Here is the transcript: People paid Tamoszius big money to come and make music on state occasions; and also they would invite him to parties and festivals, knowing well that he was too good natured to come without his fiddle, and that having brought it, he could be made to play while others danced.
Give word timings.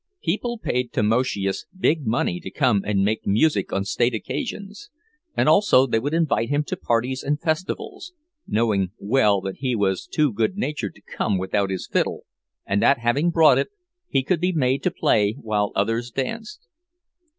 People 0.23 0.57
paid 0.57 0.91
Tamoszius 0.91 1.67
big 1.77 2.07
money 2.07 2.39
to 2.39 2.49
come 2.49 2.81
and 2.83 3.05
make 3.05 3.27
music 3.27 3.71
on 3.71 3.85
state 3.85 4.15
occasions; 4.15 4.89
and 5.37 5.47
also 5.47 5.85
they 5.85 5.99
would 5.99 6.15
invite 6.15 6.49
him 6.49 6.63
to 6.63 6.75
parties 6.75 7.21
and 7.21 7.39
festivals, 7.39 8.11
knowing 8.47 8.93
well 8.97 9.41
that 9.41 9.57
he 9.57 9.75
was 9.75 10.07
too 10.07 10.33
good 10.33 10.57
natured 10.57 10.95
to 10.95 11.01
come 11.01 11.37
without 11.37 11.69
his 11.69 11.85
fiddle, 11.87 12.25
and 12.65 12.81
that 12.81 12.97
having 12.97 13.29
brought 13.29 13.59
it, 13.59 13.69
he 14.09 14.23
could 14.23 14.41
be 14.41 14.51
made 14.51 14.81
to 14.81 14.89
play 14.89 15.33
while 15.33 15.71
others 15.75 16.09
danced. 16.09 16.65